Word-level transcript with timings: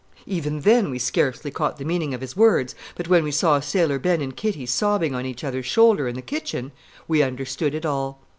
Even 0.25 0.61
then 0.61 0.89
we 0.89 0.97
scarcely 0.97 1.51
caught 1.51 1.77
the 1.77 1.85
meaning 1.85 2.11
of 2.11 2.21
his 2.21 2.35
words, 2.35 2.73
but 2.95 3.07
when 3.07 3.23
we 3.23 3.29
saw 3.29 3.59
Sailor 3.59 3.99
Ben 3.99 4.19
and 4.19 4.35
Kitty 4.35 4.65
sobbing 4.65 5.13
on 5.13 5.27
each 5.27 5.43
other's 5.43 5.67
shoulder 5.67 6.07
in 6.07 6.15
the 6.15 6.23
kitchen, 6.23 6.71
we 7.07 7.21
understood 7.21 7.75
it 7.75 7.85
all. 7.85 8.19